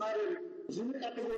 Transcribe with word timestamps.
married 0.00 0.49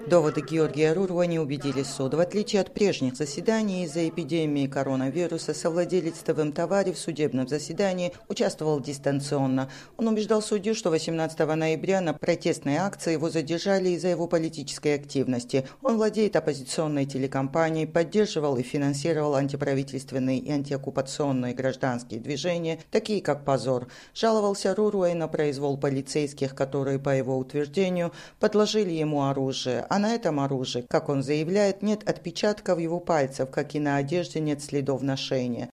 Доводы 0.07 0.43
Георгия 0.43 0.93
Руруа 0.93 1.23
не 1.23 1.39
убедили 1.39 1.83
суд. 1.83 2.15
В 2.15 2.21
отличие 2.21 2.61
от 2.61 2.75
прежних 2.75 3.17
заседаний 3.17 3.85
из-за 3.85 4.09
эпидемии 4.09 4.67
коронавируса, 4.67 5.55
совладелец 5.55 6.19
ТВМ 6.19 6.53
Товари 6.53 6.93
в 6.93 6.99
судебном 6.99 7.49
заседании 7.49 8.13
участвовал 8.29 8.81
дистанционно. 8.81 9.71
Он 9.97 10.09
убеждал 10.09 10.43
судью, 10.43 10.75
что 10.75 10.91
18 10.91 11.39
ноября 11.39 12.01
на 12.01 12.15
протестной 12.15 12.77
акции 12.77 13.13
его 13.13 13.31
задержали 13.31 13.91
из-за 13.91 14.09
его 14.09 14.27
политической 14.27 14.97
активности. 14.97 15.67
Он 15.83 15.97
владеет 15.97 16.37
оппозиционной 16.37 17.07
телекомпанией, 17.07 17.87
поддерживал 17.87 18.57
и 18.57 18.63
финансировал 18.63 19.37
антиправительственные 19.37 20.41
и 20.41 20.51
антиоккупационные 20.51 21.55
гражданские 21.55 22.21
движения, 22.21 22.81
такие 22.91 23.23
как 23.23 23.45
«Позор». 23.45 23.87
Жаловался 24.15 24.75
Руруа 24.75 25.11
и 25.11 25.15
на 25.15 25.29
произвол 25.29 25.79
полицейских, 25.79 26.55
которые, 26.55 26.99
по 26.99 27.11
его 27.11 27.39
утверждению, 27.39 28.13
подложили 28.41 28.91
ему 28.91 29.22
оружие, 29.23 29.87
а 29.89 29.99
на 29.99 30.15
этом 30.15 30.41
оружии, 30.41 30.85
как 30.89 31.09
он 31.09 31.23
заявляет, 31.23 31.83
нет 31.83 32.09
отпечатков 32.09 32.79
его 32.79 33.01
пальцев, 33.01 33.51
как 33.51 33.75
и 33.75 33.81
на 33.81 33.97
одежде 33.97 34.41
нет 34.41 34.63
следов 34.63 35.03
ношения. 35.03 35.71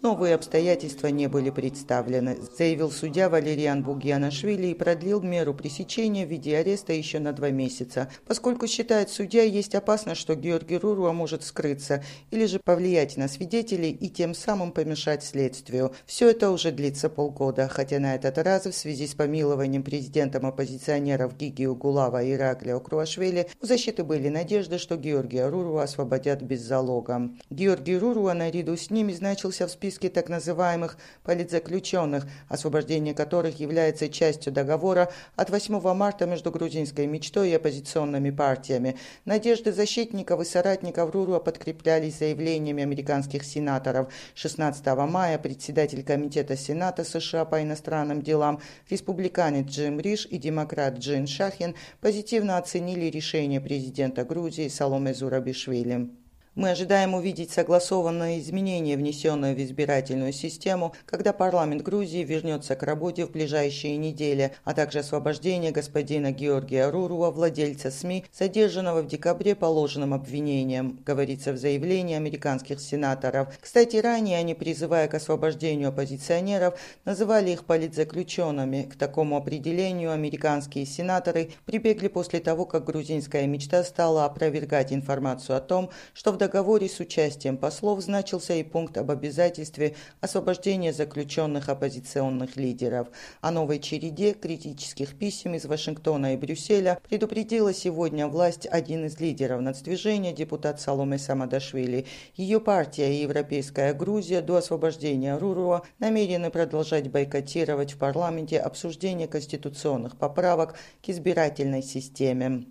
Новые 0.00 0.36
обстоятельства 0.36 1.08
не 1.08 1.26
были 1.26 1.50
представлены, 1.50 2.38
заявил 2.56 2.92
судья 2.92 3.28
Валериан 3.28 3.82
Бугьянашвили 3.82 4.68
и 4.68 4.74
продлил 4.74 5.20
меру 5.22 5.54
пресечения 5.54 6.24
в 6.24 6.30
виде 6.30 6.56
ареста 6.56 6.92
еще 6.92 7.18
на 7.18 7.32
два 7.32 7.50
месяца, 7.50 8.08
поскольку 8.24 8.68
считает 8.68 9.10
судья, 9.10 9.42
есть 9.42 9.74
опасность, 9.74 10.20
что 10.20 10.36
Георгий 10.36 10.78
Руруа 10.78 11.12
может 11.12 11.42
скрыться 11.42 12.04
или 12.30 12.46
же 12.46 12.60
повлиять 12.64 13.16
на 13.16 13.26
свидетелей 13.26 13.90
и 13.90 14.08
тем 14.08 14.34
самым 14.34 14.70
помешать 14.70 15.24
следствию. 15.24 15.92
Все 16.06 16.30
это 16.30 16.52
уже 16.52 16.70
длится 16.70 17.10
полгода, 17.10 17.66
хотя 17.66 17.98
на 17.98 18.14
этот 18.14 18.38
раз 18.38 18.66
в 18.66 18.72
связи 18.72 19.08
с 19.08 19.16
помилованием 19.16 19.82
президентом 19.82 20.46
оппозиционеров 20.46 21.36
Гигию 21.36 21.74
Гулава 21.74 22.22
и 22.22 22.34
Ираклио 22.34 22.78
Круашвили 22.78 23.48
у 23.60 23.66
защиты 23.66 24.04
были 24.04 24.28
надежды, 24.28 24.78
что 24.78 24.96
Георгия 24.96 25.48
Руруа 25.48 25.82
освободят 25.82 26.40
без 26.40 26.60
залога. 26.60 27.30
Георгий 27.50 27.98
Руруа 27.98 28.32
наряду 28.32 28.76
с 28.76 28.90
ними 28.90 29.12
значился 29.12 29.66
в 29.66 29.72
списке 29.72 29.87
списке 29.88 30.10
так 30.10 30.28
называемых 30.28 30.98
политзаключенных, 31.24 32.26
освобождение 32.48 33.14
которых 33.14 33.58
является 33.58 34.10
частью 34.10 34.52
договора 34.52 35.10
от 35.34 35.48
8 35.48 35.80
марта 35.94 36.26
между 36.26 36.50
грузинской 36.50 37.06
мечтой 37.06 37.50
и 37.50 37.54
оппозиционными 37.54 38.30
партиями. 38.30 38.96
Надежды 39.24 39.72
защитников 39.72 40.42
и 40.42 40.44
соратников 40.44 41.10
Руруа 41.14 41.38
подкреплялись 41.38 42.18
заявлениями 42.18 42.82
американских 42.82 43.44
сенаторов. 43.44 44.12
16 44.34 44.84
мая 45.08 45.38
председатель 45.38 46.04
Комитета 46.04 46.54
Сената 46.54 47.02
США 47.02 47.46
по 47.46 47.62
иностранным 47.62 48.20
делам, 48.20 48.60
республиканец 48.90 49.68
Джим 49.68 50.00
Риш 50.00 50.26
и 50.30 50.36
демократ 50.36 50.98
Джин 50.98 51.26
Шахин 51.26 51.74
позитивно 52.02 52.58
оценили 52.58 53.06
решение 53.06 53.60
президента 53.60 54.24
Грузии 54.24 54.68
Саломе 54.68 55.14
Зурабишвили. 55.14 56.10
Мы 56.58 56.70
ожидаем 56.70 57.14
увидеть 57.14 57.52
согласованные 57.52 58.40
изменения, 58.40 58.96
внесенные 58.96 59.54
в 59.54 59.62
избирательную 59.62 60.32
систему, 60.32 60.92
когда 61.06 61.32
парламент 61.32 61.82
Грузии 61.82 62.24
вернется 62.24 62.74
к 62.74 62.82
работе 62.82 63.26
в 63.26 63.30
ближайшие 63.30 63.96
недели, 63.96 64.50
а 64.64 64.74
также 64.74 64.98
освобождение 64.98 65.70
господина 65.70 66.32
Георгия 66.32 66.90
Руруа, 66.90 67.30
владельца 67.30 67.92
СМИ, 67.92 68.24
задержанного 68.36 69.02
в 69.02 69.06
декабре 69.06 69.54
положенным 69.54 70.12
обвинением, 70.12 70.98
говорится 71.06 71.52
в 71.52 71.58
заявлении 71.58 72.16
американских 72.16 72.80
сенаторов. 72.80 73.56
Кстати, 73.60 73.94
ранее 73.98 74.38
они, 74.38 74.54
призывая 74.54 75.06
к 75.06 75.14
освобождению 75.14 75.90
оппозиционеров, 75.90 76.76
называли 77.04 77.50
их 77.52 77.66
политзаключенными. 77.66 78.88
К 78.92 78.96
такому 78.96 79.36
определению 79.36 80.10
американские 80.10 80.86
сенаторы 80.86 81.52
прибегли 81.66 82.08
после 82.08 82.40
того, 82.40 82.64
как 82.64 82.84
грузинская 82.84 83.46
мечта 83.46 83.84
стала 83.84 84.24
опровергать 84.24 84.92
информацию 84.92 85.56
о 85.56 85.60
том, 85.60 85.90
что 86.14 86.32
в 86.32 86.47
договоре 86.48 86.88
с 86.88 86.98
участием 86.98 87.58
послов 87.58 88.00
значился 88.00 88.54
и 88.54 88.62
пункт 88.62 88.96
об 88.96 89.10
обязательстве 89.10 89.94
освобождения 90.22 90.94
заключенных 90.94 91.68
оппозиционных 91.68 92.56
лидеров. 92.56 93.08
О 93.42 93.50
новой 93.50 93.78
череде 93.78 94.32
критических 94.32 95.14
писем 95.18 95.54
из 95.54 95.66
Вашингтона 95.66 96.32
и 96.32 96.36
Брюсселя 96.38 96.98
предупредила 97.06 97.74
сегодня 97.74 98.28
власть 98.28 98.66
один 98.66 99.04
из 99.04 99.20
лидеров 99.20 99.60
нацдвижения, 99.60 100.32
депутат 100.32 100.80
Саломе 100.80 101.18
Самадашвили. 101.18 102.06
Ее 102.34 102.60
партия 102.60 103.12
и 103.14 103.22
Европейская 103.22 103.92
Грузия 103.92 104.40
до 104.40 104.56
освобождения 104.56 105.36
Руруа 105.36 105.82
намерены 105.98 106.50
продолжать 106.50 107.10
бойкотировать 107.10 107.92
в 107.92 107.98
парламенте 107.98 108.58
обсуждение 108.58 109.28
конституционных 109.28 110.16
поправок 110.16 110.76
к 111.04 111.10
избирательной 111.10 111.82
системе. 111.82 112.64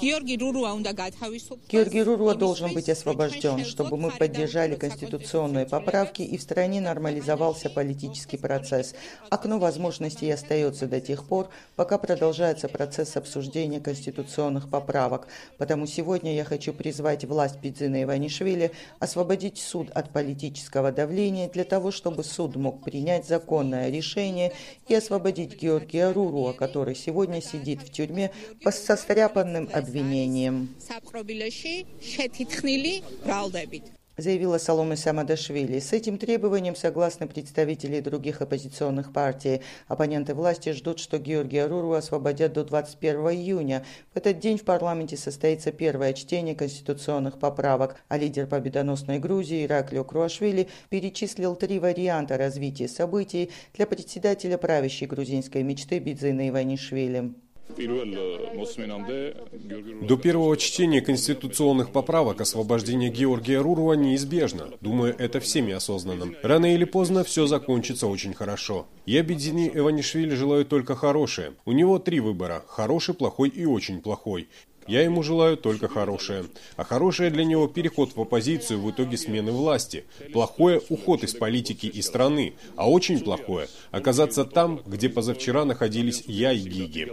Георгий 0.00 0.36
Руруа 2.02 2.34
должен 2.34 2.72
быть 2.72 2.88
освобожден, 2.88 3.64
чтобы 3.64 3.96
мы 3.96 4.12
поддержали 4.12 4.76
конституционные 4.76 5.66
поправки 5.66 6.22
и 6.22 6.38
в 6.38 6.42
стране 6.42 6.80
нормализовался 6.80 7.68
политический 7.68 8.36
процесс. 8.36 8.94
Окно 9.28 9.58
возможностей 9.58 10.30
остается 10.30 10.86
до 10.86 11.00
тех 11.00 11.26
пор, 11.26 11.48
пока 11.74 11.98
продолжается 11.98 12.68
процесс 12.68 13.16
обсуждения 13.16 13.80
конституционных 13.80 14.70
поправок. 14.70 15.26
Потому 15.56 15.86
сегодня 15.86 16.36
я 16.36 16.44
хочу 16.44 16.72
призвать 16.72 17.24
власть 17.24 17.60
Пидзина 17.60 18.04
Иванишвили 18.04 18.70
освободить 19.00 19.58
суд 19.58 19.90
от 19.90 20.10
политического 20.10 20.92
давления 20.92 21.48
для 21.48 21.64
того, 21.64 21.90
чтобы 21.90 22.22
суд 22.22 22.54
мог 22.54 22.84
принять 22.84 23.26
законное 23.26 23.90
решение 23.90 24.52
и 24.86 24.94
освободить 24.94 25.60
Георгия 25.60 26.12
Руруа, 26.12 26.52
который 26.52 26.94
сегодня 26.94 27.42
сидит 27.42 27.82
в 27.82 27.90
тюрьме 27.90 28.30
по 28.62 28.70
состряпанным 28.70 29.68
обвинением 29.88 30.68
заявила 34.18 34.58
Соломе 34.58 34.96
Самадашвили. 34.96 35.78
С 35.78 35.92
этим 35.92 36.18
требованием 36.18 36.76
согласны 36.76 37.26
представители 37.26 38.00
других 38.00 38.42
оппозиционных 38.42 39.12
партий. 39.12 39.62
Оппоненты 39.86 40.34
власти 40.34 40.72
ждут, 40.72 40.98
что 40.98 41.18
Георгия 41.18 41.66
Руру 41.66 41.92
освободят 41.92 42.52
до 42.52 42.64
21 42.64 43.20
июня. 43.30 43.84
В 44.12 44.16
этот 44.16 44.40
день 44.40 44.58
в 44.58 44.64
парламенте 44.64 45.16
состоится 45.16 45.72
первое 45.72 46.12
чтение 46.12 46.54
конституционных 46.54 47.38
поправок, 47.38 47.96
а 48.08 48.18
лидер 48.18 48.46
победоносной 48.46 49.20
Грузии 49.20 49.64
Ираклио 49.64 50.04
Круашвили 50.04 50.68
перечислил 50.90 51.54
три 51.54 51.78
варианта 51.78 52.36
развития 52.36 52.88
событий 52.88 53.50
для 53.74 53.86
председателя 53.86 54.58
правящей 54.58 55.06
грузинской 55.06 55.62
мечты 55.62 56.00
Бидзина 56.00 56.48
Иванишвили. 56.48 57.34
До 60.02 60.16
первого 60.16 60.56
чтения 60.56 61.00
конституционных 61.00 61.90
поправок 61.90 62.40
освобождение 62.40 63.10
Георгия 63.10 63.58
Руруа 63.60 63.94
неизбежно. 63.94 64.70
Думаю, 64.80 65.14
это 65.18 65.40
всеми 65.40 65.72
осознанным. 65.72 66.36
Рано 66.42 66.74
или 66.74 66.84
поздно 66.84 67.24
все 67.24 67.46
закончится 67.46 68.06
очень 68.06 68.34
хорошо. 68.34 68.86
Я 69.06 69.22
Бедзини 69.22 69.70
Иванишвили 69.72 70.34
желаю 70.34 70.64
только 70.64 70.96
хорошее. 70.96 71.52
У 71.64 71.72
него 71.72 71.98
три 71.98 72.20
выбора– 72.20 72.64
хороший, 72.68 73.14
плохой 73.14 73.48
и 73.48 73.64
очень 73.64 74.00
плохой. 74.00 74.48
Я 74.88 75.02
ему 75.02 75.22
желаю 75.22 75.56
только 75.56 75.86
хорошее. 75.86 76.46
А 76.76 76.84
хорошее 76.84 77.30
для 77.30 77.44
него 77.44 77.68
переход 77.68 78.16
в 78.16 78.20
оппозицию 78.20 78.80
в 78.80 78.90
итоге 78.90 79.16
смены 79.18 79.52
власти. 79.52 80.04
Плохое– 80.32 80.80
уход 80.88 81.22
из 81.24 81.34
политики 81.34 81.86
и 81.86 82.00
страны. 82.00 82.54
А 82.74 82.90
очень 82.90 83.20
плохое– 83.20 83.68
оказаться 83.90 84.44
там, 84.44 84.80
где 84.86 85.08
позавчера 85.08 85.64
находились 85.64 86.24
я 86.26 86.52
и 86.52 86.60
Гиги. 86.60 87.12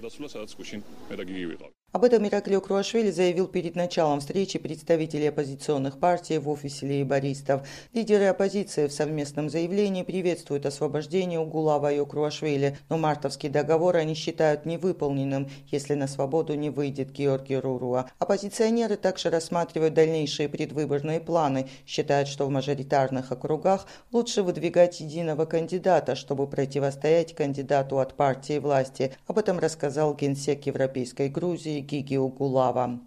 Об 1.95 2.03
этом 2.03 2.27
Ираклио 2.27 2.59
Круашвили 2.59 3.09
заявил 3.09 3.47
перед 3.47 3.77
началом 3.77 4.19
встречи 4.19 4.59
представителей 4.59 5.27
оппозиционных 5.27 5.97
партий 5.97 6.39
в 6.39 6.49
офисе 6.49 6.85
лейбористов. 6.85 7.65
Лидеры 7.93 8.25
оппозиции 8.25 8.87
в 8.87 8.91
совместном 8.91 9.49
заявлении 9.49 10.03
приветствуют 10.03 10.65
освобождение 10.65 11.39
Угулава 11.39 11.93
и 11.93 12.05
Круашвили, 12.05 12.77
но 12.89 12.97
мартовский 12.97 13.47
договор 13.47 13.95
они 13.95 14.13
считают 14.13 14.65
невыполненным, 14.65 15.49
если 15.71 15.93
на 15.93 16.07
свободу 16.07 16.53
не 16.55 16.69
выйдет 16.69 17.13
Георгий 17.13 17.55
Руруа. 17.55 18.09
Оппозиционеры 18.19 18.97
также 18.97 19.29
рассматривают 19.29 19.93
дальнейшие 19.93 20.49
предвыборные 20.49 21.21
планы, 21.21 21.69
считают, 21.87 22.27
что 22.27 22.45
в 22.45 22.49
мажоритарных 22.49 23.31
округах 23.31 23.87
лучше 24.11 24.43
выдвигать 24.43 24.99
единого 24.99 25.45
кандидата, 25.45 26.15
чтобы 26.15 26.45
противостоять 26.45 27.33
кандидату 27.33 27.99
от 27.99 28.15
партии 28.15 28.59
власти. 28.59 29.13
Об 29.27 29.37
этом 29.37 29.59
рассказал 29.59 30.13
генсек 30.13 30.65
Европейской 30.65 31.29
Грузии 31.29 31.84
Гиги 31.85 32.17
Угулава. 32.17 32.99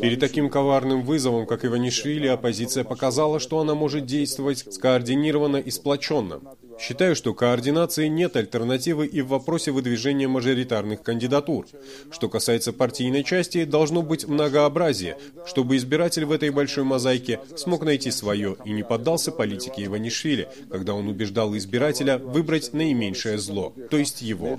Перед 0.00 0.20
таким 0.20 0.48
коварным 0.48 1.02
вызовом, 1.04 1.46
как 1.46 1.64
Иванишвили, 1.66 2.28
оппозиция 2.28 2.84
показала, 2.84 3.38
что 3.40 3.58
она 3.60 3.74
может 3.74 4.06
действовать 4.06 4.64
скоординированно 4.72 5.58
и 5.58 5.70
сплоченно. 5.70 6.40
Считаю, 6.80 7.14
что 7.14 7.34
координации 7.34 8.06
нет 8.06 8.36
альтернативы 8.36 9.06
и 9.06 9.20
в 9.20 9.28
вопросе 9.28 9.70
выдвижения 9.70 10.28
мажоритарных 10.28 11.02
кандидатур. 11.02 11.66
Что 12.10 12.30
касается 12.30 12.72
партийной 12.72 13.22
части, 13.22 13.64
должно 13.64 14.00
быть 14.00 14.26
многообразие, 14.26 15.18
чтобы 15.44 15.76
избиратель 15.76 16.24
в 16.24 16.32
этой 16.32 16.48
большой 16.48 16.84
мозаике 16.84 17.40
смог 17.54 17.84
найти 17.84 18.10
свое 18.10 18.56
и 18.64 18.72
не 18.72 18.82
поддался 18.82 19.30
политике 19.30 19.84
Иванишвили, 19.84 20.48
когда 20.70 20.94
он 20.94 21.06
убеждал 21.08 21.54
избирателя 21.54 22.16
выбрать 22.16 22.72
наименьшее 22.72 23.36
зло, 23.36 23.74
то 23.90 23.98
есть 23.98 24.22
его. 24.22 24.58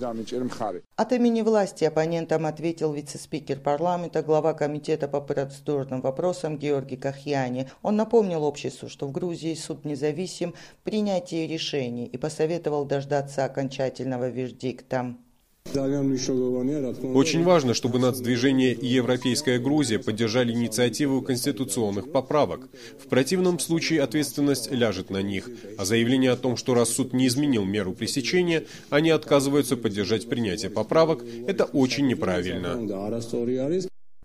От 0.95 1.13
имени 1.13 1.41
власти 1.41 1.85
оппонентам 1.85 2.45
ответил 2.45 2.93
вице-спикер 2.93 3.59
парламента, 3.59 4.21
глава 4.21 4.53
комитета 4.53 5.07
по 5.07 5.21
процедурным 5.21 6.01
вопросам 6.01 6.59
Георгий 6.59 6.97
Кахьяни. 6.97 7.67
Он 7.81 7.95
напомнил 7.95 8.43
обществу, 8.43 8.89
что 8.89 9.07
в 9.07 9.11
Грузии 9.11 9.55
суд 9.55 9.85
независим 9.85 10.53
в 10.85 10.89
решений 10.89 12.10
и 12.11 12.17
посоветовал 12.17 12.85
дождаться 12.85 13.45
окончательного 13.45 14.29
вердикта. 14.29 15.15
Очень 15.63 17.43
важно, 17.43 17.73
чтобы 17.73 17.99
нацдвижение 17.99 18.73
и 18.73 18.87
Европейская 18.87 19.57
Грузия 19.59 19.99
поддержали 19.99 20.51
инициативу 20.51 21.21
конституционных 21.21 22.11
поправок. 22.11 22.67
В 22.99 23.07
противном 23.07 23.59
случае 23.59 24.01
ответственность 24.01 24.71
ляжет 24.71 25.11
на 25.11 25.21
них, 25.21 25.49
а 25.77 25.85
заявление 25.85 26.31
о 26.31 26.35
том, 26.35 26.57
что 26.57 26.73
раз 26.73 26.89
суд 26.89 27.13
не 27.13 27.27
изменил 27.27 27.63
меру 27.63 27.93
пресечения, 27.93 28.65
они 28.89 29.11
отказываются 29.11 29.77
поддержать 29.77 30.27
принятие 30.27 30.71
поправок, 30.71 31.23
это 31.47 31.65
очень 31.65 32.07
неправильно. 32.07 32.77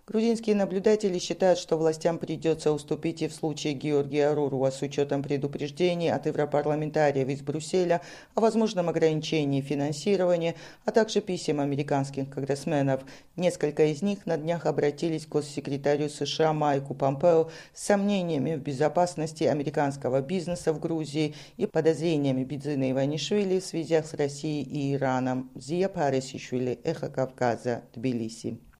Грузинские 0.09 0.55
наблюдатели 0.55 1.19
считают, 1.19 1.59
что 1.59 1.75
властям 1.75 2.17
придется 2.17 2.71
уступить 2.71 3.21
и 3.21 3.27
в 3.27 3.33
случае 3.33 3.73
Георгия 3.73 4.33
Руруа 4.33 4.71
с 4.71 4.81
учетом 4.81 5.21
предупреждений 5.21 6.09
от 6.09 6.27
европарламентариев 6.27 7.27
из 7.27 7.41
Брюсселя 7.41 8.01
о 8.33 8.39
возможном 8.39 8.87
ограничении 8.87 9.59
финансирования, 9.59 10.55
а 10.85 10.91
также 10.91 11.19
писем 11.19 11.59
американских 11.59 12.29
конгрессменов. 12.29 13.01
Несколько 13.35 13.83
из 13.83 14.01
них 14.01 14.25
на 14.25 14.37
днях 14.37 14.65
обратились 14.65 15.25
к 15.25 15.29
госсекретарю 15.29 16.07
США 16.07 16.53
Майку 16.53 16.95
Помпео 16.95 17.49
с 17.73 17.83
сомнениями 17.83 18.55
в 18.55 18.61
безопасности 18.61 19.43
американского 19.43 20.21
бизнеса 20.21 20.71
в 20.71 20.79
Грузии 20.79 21.35
и 21.57 21.65
подозрениями 21.65 22.45
Бедзина 22.45 22.91
Иванишвили 22.91 23.59
в 23.59 23.65
связях 23.65 24.07
с 24.07 24.13
Россией 24.13 24.63
и 24.63 24.93
Ираном. 24.93 25.51
Зия 25.55 25.89
Парисишвили, 25.89 26.79
Эхо 26.85 27.09
Кавказа, 27.09 27.83
Тбилиси. 27.93 28.61